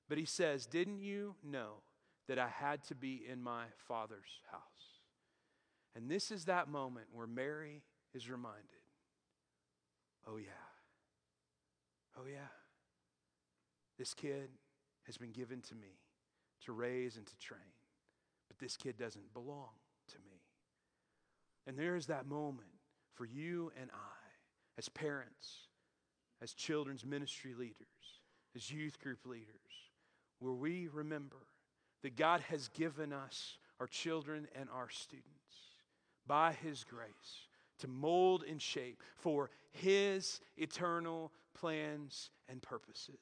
[0.09, 1.83] But he says, Didn't you know
[2.29, 4.61] that I had to be in my Father's house?
[5.95, 7.83] And this is that moment where Mary
[8.15, 8.67] is reminded
[10.29, 10.51] oh, yeah.
[12.17, 12.49] Oh, yeah.
[13.99, 14.51] This kid
[15.07, 15.99] has been given to me
[16.65, 17.61] to raise and to train,
[18.49, 19.71] but this kid doesn't belong
[20.09, 20.43] to me.
[21.67, 22.69] And there is that moment
[23.15, 25.69] for you and I, as parents,
[26.41, 27.75] as children's ministry leaders,
[28.55, 29.47] as youth group leaders,
[30.39, 31.47] where we remember
[32.03, 35.33] that God has given us our children and our students
[36.27, 43.17] by His grace to mold and shape for His eternal plans and purposes.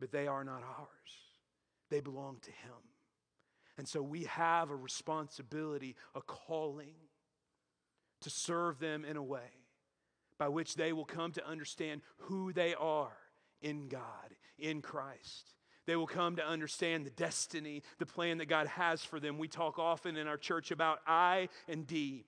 [0.00, 1.38] But they are not ours,
[1.90, 2.82] they belong to Him.
[3.76, 6.94] And so we have a responsibility, a calling
[8.20, 9.64] to serve them in a way
[10.38, 13.16] by which they will come to understand who they are
[13.60, 15.54] in God, in Christ.
[15.86, 19.38] They will come to understand the destiny, the plan that God has for them.
[19.38, 22.24] We talk often in our church about I and D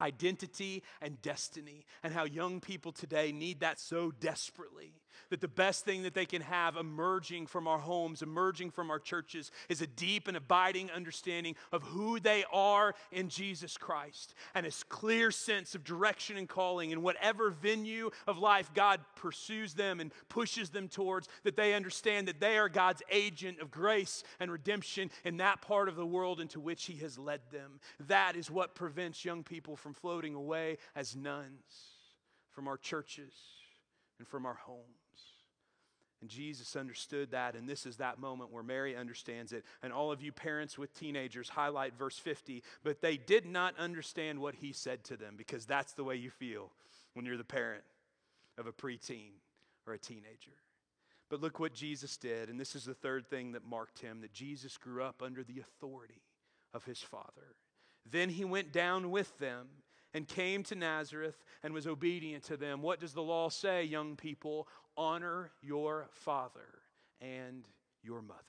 [0.00, 4.99] identity and destiny, and how young people today need that so desperately
[5.30, 8.98] that the best thing that they can have emerging from our homes, emerging from our
[8.98, 14.66] churches, is a deep and abiding understanding of who they are in Jesus Christ and
[14.66, 20.00] a clear sense of direction and calling in whatever venue of life God pursues them
[20.00, 24.50] and pushes them towards, that they understand that they are God's agent of grace and
[24.50, 27.80] redemption in that part of the world into which He has led them.
[28.08, 31.90] That is what prevents young people from floating away as nones
[32.50, 33.32] from our churches
[34.18, 34.99] and from our homes.
[36.20, 39.64] And Jesus understood that, and this is that moment where Mary understands it.
[39.82, 44.38] And all of you parents with teenagers highlight verse 50, but they did not understand
[44.38, 46.70] what he said to them because that's the way you feel
[47.14, 47.84] when you're the parent
[48.58, 49.30] of a preteen
[49.86, 50.52] or a teenager.
[51.30, 54.32] But look what Jesus did, and this is the third thing that marked him that
[54.32, 56.22] Jesus grew up under the authority
[56.74, 57.54] of his Father.
[58.10, 59.68] Then he went down with them
[60.12, 62.82] and came to Nazareth and was obedient to them.
[62.82, 64.66] What does the law say, young people?
[65.00, 66.82] Honor your father
[67.22, 67.66] and
[68.02, 68.42] your mother.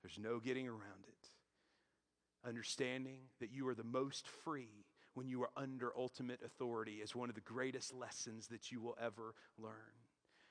[0.00, 2.48] There's no getting around it.
[2.48, 7.28] Understanding that you are the most free when you are under ultimate authority is one
[7.28, 9.72] of the greatest lessons that you will ever learn.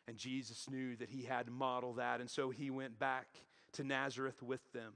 [0.05, 3.27] And Jesus knew that he had to model that, and so he went back
[3.71, 4.91] to Nazareth with them.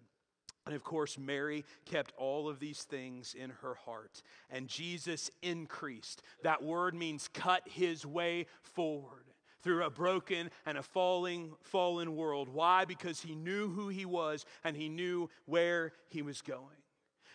[0.66, 4.22] And of course, Mary kept all of these things in her heart.
[4.50, 6.22] And Jesus increased.
[6.44, 9.31] That word means cut his way forward
[9.62, 12.50] through a broken and a falling, fallen world.
[12.50, 12.86] Why?
[12.86, 16.78] Because he knew who he was and he knew where he was going.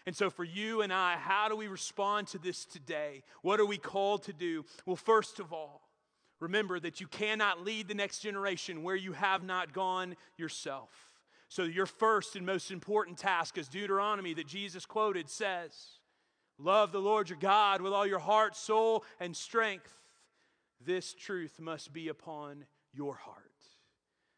[0.07, 3.25] And so, for you and I, how do we respond to this today?
[3.43, 4.65] What are we called to do?
[4.87, 5.83] Well, first of all,
[6.39, 10.91] remember that you cannot lead the next generation where you have not gone yourself.
[11.49, 15.73] So, your first and most important task, as Deuteronomy that Jesus quoted says,
[16.57, 19.93] love the Lord your God with all your heart, soul, and strength.
[20.85, 23.43] This truth must be upon your heart.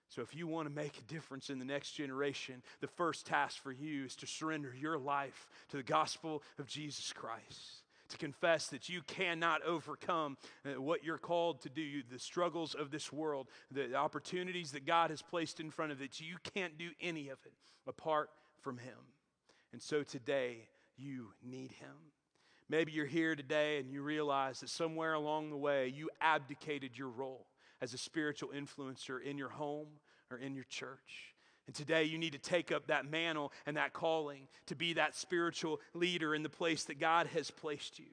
[0.08, 3.62] So, if you want to make a difference in the next generation, the first task
[3.62, 8.68] for you is to surrender your life to the gospel of Jesus Christ to confess
[8.68, 13.48] that you cannot overcome uh, what you're called to do, the struggles of this world,
[13.70, 16.20] the opportunities that God has placed in front of it.
[16.20, 17.52] You can't do any of it
[17.86, 18.96] apart from Him.
[19.72, 22.12] And so today, you need Him.
[22.70, 27.08] Maybe you're here today and you realize that somewhere along the way, you abdicated your
[27.08, 27.46] role
[27.80, 29.88] as a spiritual influencer in your home
[30.30, 31.34] or in your church.
[31.66, 35.14] And today you need to take up that mantle and that calling to be that
[35.14, 38.06] spiritual leader in the place that God has placed you.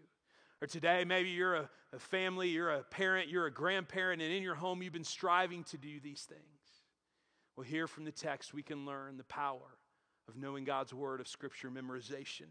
[0.62, 4.41] Or today, maybe you're a, a, family, you're a parent, you're a grandparent, and in
[4.41, 6.41] your home you've been striving to do these things.
[7.56, 9.78] Well, here from the text, we can learn the power
[10.28, 12.48] of knowing God's word, of scripture memorization,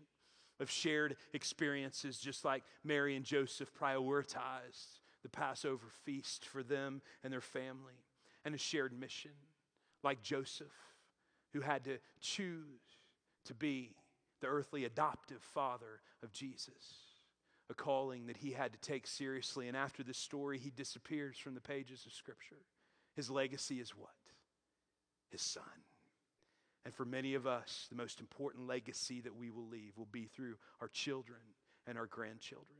[0.61, 7.33] of shared experiences, just like Mary and Joseph prioritized the Passover feast for them and
[7.33, 8.05] their family,
[8.45, 9.33] and a shared mission,
[10.03, 10.73] like Joseph
[11.55, 12.99] who had to choose
[13.47, 13.95] to be
[14.40, 16.75] the earthly adoptive father of Jesus,
[17.71, 19.69] a calling that he had to take seriously.
[19.69, 22.67] And after this story, he disappears from the pages of Scripture.
[23.14, 24.11] His legacy is what?
[25.31, 25.62] His son.
[26.85, 30.25] And for many of us, the most important legacy that we will leave will be
[30.25, 31.40] through our children
[31.87, 32.79] and our grandchildren.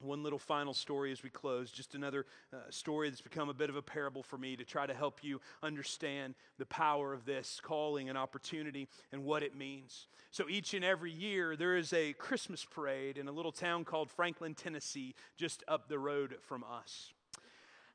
[0.00, 3.70] One little final story as we close, just another uh, story that's become a bit
[3.70, 7.60] of a parable for me to try to help you understand the power of this
[7.62, 10.06] calling and opportunity and what it means.
[10.30, 14.10] So, each and every year, there is a Christmas parade in a little town called
[14.10, 17.14] Franklin, Tennessee, just up the road from us.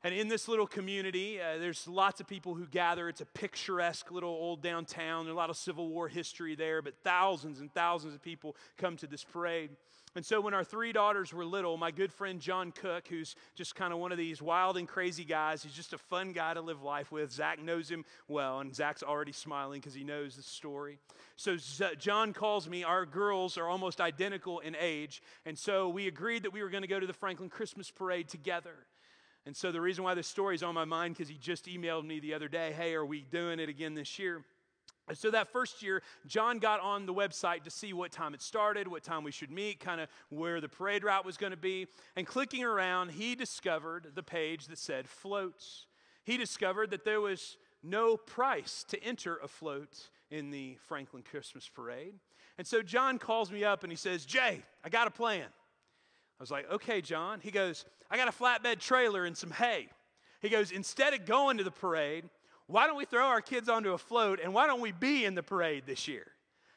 [0.04, 3.08] And in this little community, uh, there's lots of people who gather.
[3.08, 5.24] It's a picturesque little old downtown.
[5.24, 8.96] There's a lot of Civil War history there, but thousands and thousands of people come
[8.96, 9.70] to this parade.
[10.16, 13.76] And so when our three daughters were little, my good friend John Cook, who's just
[13.76, 16.60] kind of one of these wild and crazy guys, he's just a fun guy to
[16.60, 17.32] live life with.
[17.32, 20.98] Zach knows him well, and Zach's already smiling because he knows the story.
[21.36, 22.82] So Z- John calls me.
[22.82, 26.82] Our girls are almost identical in age, and so we agreed that we were going
[26.82, 28.74] to go to the Franklin Christmas Parade together.
[29.44, 32.04] And so the reason why this story is on my mind because he just emailed
[32.04, 34.44] me the other day, "Hey, are we doing it again this year?"
[35.14, 38.86] So that first year, John got on the website to see what time it started,
[38.86, 41.88] what time we should meet, kind of where the parade route was going to be.
[42.14, 45.86] And clicking around, he discovered the page that said floats.
[46.24, 51.68] He discovered that there was no price to enter a float in the Franklin Christmas
[51.68, 52.14] parade.
[52.56, 55.46] And so John calls me up and he says, Jay, I got a plan.
[56.42, 57.38] I was like, okay, John.
[57.38, 59.86] He goes, I got a flatbed trailer and some hay.
[60.40, 62.24] He goes, instead of going to the parade,
[62.66, 65.36] why don't we throw our kids onto a float and why don't we be in
[65.36, 66.26] the parade this year?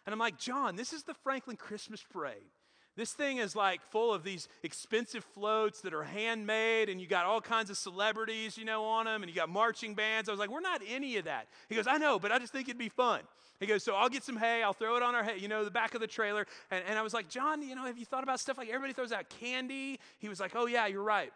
[0.06, 2.52] And I'm like, John, this is the Franklin Christmas Parade.
[2.96, 7.26] This thing is like full of these expensive floats that are handmade, and you got
[7.26, 10.30] all kinds of celebrities, you know, on them, and you got marching bands.
[10.30, 11.48] I was like, we're not any of that.
[11.68, 13.22] He goes, I know, but I just think it'd be fun.
[13.60, 15.64] He goes, so I'll get some hay, I'll throw it on our hay, you know,
[15.64, 16.46] the back of the trailer.
[16.72, 18.94] And, and I was like, John, you know, have you thought about stuff like everybody
[18.94, 20.00] throws out candy?
[20.20, 21.32] He was like, oh, yeah, you're right.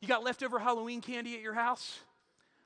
[0.00, 2.00] You got leftover Halloween candy at your house?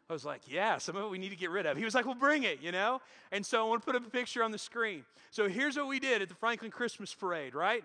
[0.09, 1.77] I was like, yeah, some of it we need to get rid of.
[1.77, 3.01] He was like, well, bring it, you know?
[3.31, 5.05] And so I want to put up a picture on the screen.
[5.31, 7.85] So here's what we did at the Franklin Christmas Parade, right?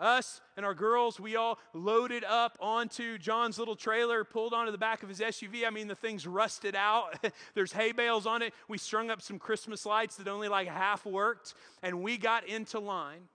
[0.00, 4.78] Us and our girls, we all loaded up onto John's little trailer, pulled onto the
[4.78, 5.66] back of his SUV.
[5.66, 7.18] I mean, the thing's rusted out.
[7.54, 8.54] There's hay bales on it.
[8.68, 12.78] We strung up some Christmas lights that only like half worked, and we got into
[12.78, 13.28] line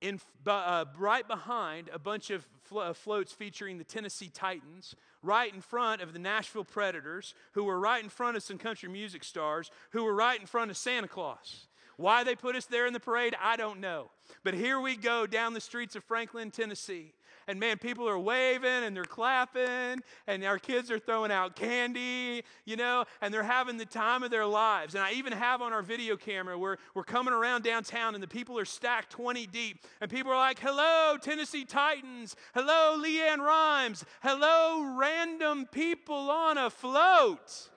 [0.00, 5.60] in, uh, right behind a bunch of uh, floats featuring the Tennessee Titans, right in
[5.60, 9.70] front of the Nashville Predators, who were right in front of some country music stars,
[9.90, 11.66] who were right in front of Santa Claus.
[11.96, 14.10] Why they put us there in the parade, I don't know.
[14.44, 17.12] But here we go down the streets of Franklin, Tennessee.
[17.48, 22.42] And man, people are waving and they're clapping, and our kids are throwing out candy,
[22.64, 24.96] you know, and they're having the time of their lives.
[24.96, 28.28] And I even have on our video camera where we're coming around downtown and the
[28.28, 32.34] people are stacked 20 deep, and people are like, Hello, Tennessee Titans.
[32.52, 34.04] Hello, LeAnn Rimes.
[34.22, 37.70] Hello, random people on a float.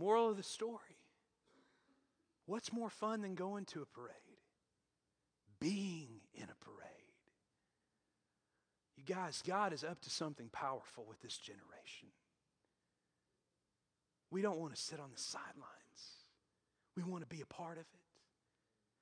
[0.00, 0.96] Moral of the story
[2.46, 4.16] what's more fun than going to a parade?
[5.60, 6.76] being in a parade.
[8.96, 12.08] You guys, God is up to something powerful with this generation.
[14.30, 16.24] We don't want to sit on the sidelines,
[16.96, 18.00] we want to be a part of it.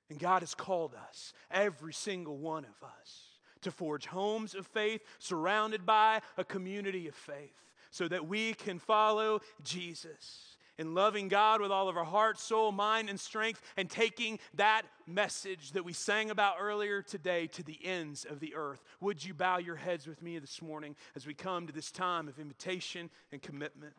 [0.09, 3.27] And God has called us, every single one of us,
[3.61, 7.53] to forge homes of faith surrounded by a community of faith
[7.91, 10.48] so that we can follow Jesus
[10.79, 14.83] in loving God with all of our heart, soul, mind, and strength, and taking that
[15.05, 18.81] message that we sang about earlier today to the ends of the earth.
[19.01, 22.29] Would you bow your heads with me this morning as we come to this time
[22.29, 23.93] of invitation and commitment?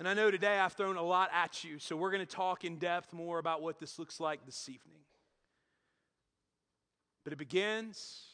[0.00, 2.64] And I know today I've thrown a lot at you, so we're going to talk
[2.64, 4.98] in depth more about what this looks like this evening.
[7.22, 8.24] But it begins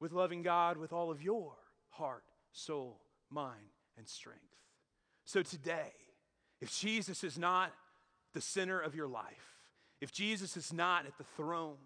[0.00, 1.52] with loving God with all of your
[1.90, 4.40] heart, soul, mind, and strength.
[5.26, 5.92] So today,
[6.60, 7.72] if Jesus is not
[8.32, 9.56] the center of your life,
[10.00, 11.76] if Jesus is not at the throne,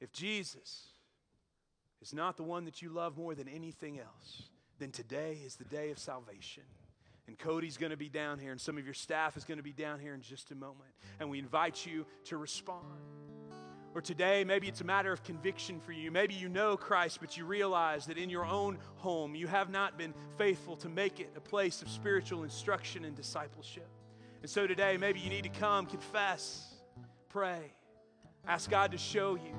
[0.00, 0.88] if Jesus
[2.02, 4.42] is not the one that you love more than anything else,
[4.78, 6.64] then today is the day of salvation.
[7.28, 9.64] And Cody's going to be down here, and some of your staff is going to
[9.64, 10.90] be down here in just a moment.
[11.20, 12.84] And we invite you to respond.
[13.96, 16.10] Or today, maybe it's a matter of conviction for you.
[16.10, 19.96] Maybe you know Christ, but you realize that in your own home, you have not
[19.96, 23.88] been faithful to make it a place of spiritual instruction and discipleship.
[24.42, 26.74] And so today, maybe you need to come, confess,
[27.30, 27.72] pray,
[28.46, 29.56] ask God to show you,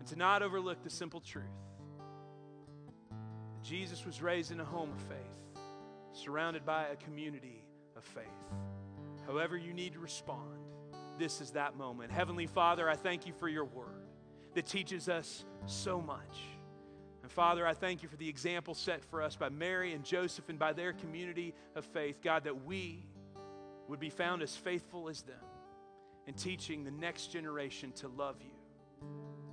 [0.00, 1.44] and to not overlook the simple truth.
[3.62, 5.62] Jesus was raised in a home of faith,
[6.14, 7.64] surrounded by a community
[7.96, 8.24] of faith.
[9.24, 10.63] However, you need to respond
[11.18, 12.10] this is that moment.
[12.10, 14.08] Heavenly Father, I thank you for your word
[14.54, 16.38] that teaches us so much.
[17.22, 20.48] And Father, I thank you for the example set for us by Mary and Joseph
[20.48, 22.20] and by their community of faith.
[22.22, 23.06] God, that we
[23.88, 25.36] would be found as faithful as them
[26.26, 29.06] in teaching the next generation to love you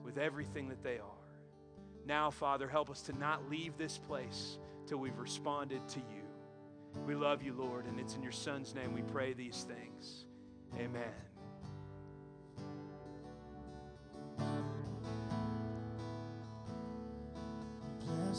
[0.04, 1.22] with everything that they are.
[2.06, 4.58] Now, Father, help us to not leave this place
[4.88, 6.24] till we've responded to you.
[7.06, 10.26] We love you, Lord, and it's in your Son's name we pray these things.
[10.78, 11.31] Amen.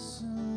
[0.03, 0.52] Bless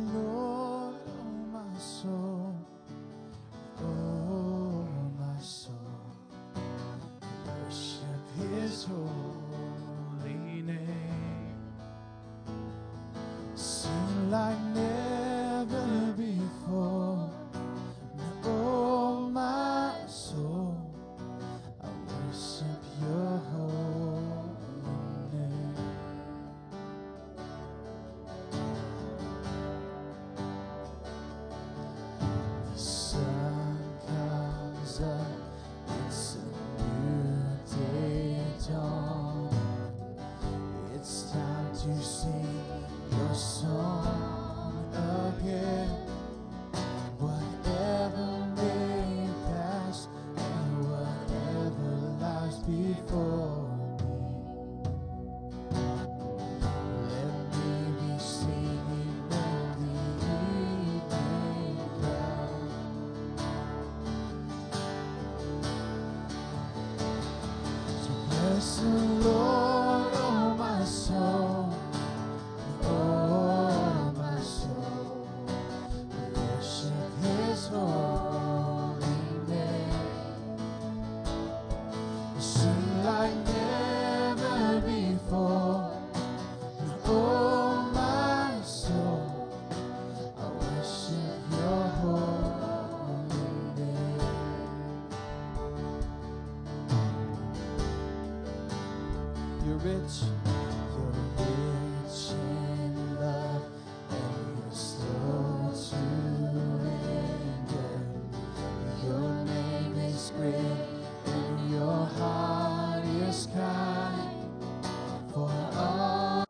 [41.86, 42.64] to sing
[43.12, 44.15] your song